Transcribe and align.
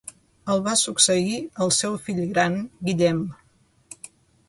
El 0.53 0.63
va 0.67 0.73
succeir 0.83 1.35
el 1.67 1.75
seu 1.81 1.99
fill 2.07 2.25
gran 2.35 2.59
Guillem. 2.89 3.25